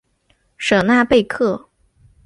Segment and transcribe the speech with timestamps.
[0.57, 1.69] 舍纳贝克。